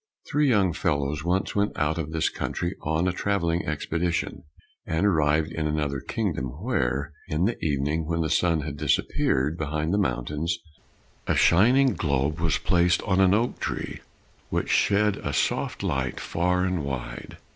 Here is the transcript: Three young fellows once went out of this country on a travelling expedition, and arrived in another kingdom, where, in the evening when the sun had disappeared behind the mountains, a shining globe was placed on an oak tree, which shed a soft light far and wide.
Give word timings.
Three 0.27 0.49
young 0.49 0.73
fellows 0.73 1.23
once 1.23 1.53
went 1.55 1.77
out 1.77 1.99
of 1.99 2.11
this 2.11 2.27
country 2.27 2.75
on 2.81 3.07
a 3.07 3.11
travelling 3.11 3.67
expedition, 3.67 4.45
and 4.83 5.05
arrived 5.05 5.51
in 5.51 5.67
another 5.67 5.99
kingdom, 5.99 6.45
where, 6.63 7.13
in 7.27 7.45
the 7.45 7.63
evening 7.63 8.07
when 8.07 8.21
the 8.21 8.29
sun 8.31 8.61
had 8.61 8.77
disappeared 8.77 9.59
behind 9.59 9.93
the 9.93 9.99
mountains, 9.99 10.57
a 11.27 11.35
shining 11.35 11.93
globe 11.93 12.39
was 12.39 12.57
placed 12.57 13.03
on 13.03 13.19
an 13.21 13.35
oak 13.35 13.59
tree, 13.59 13.99
which 14.49 14.69
shed 14.71 15.17
a 15.17 15.33
soft 15.33 15.83
light 15.83 16.19
far 16.19 16.63
and 16.65 16.83
wide. 16.83 17.37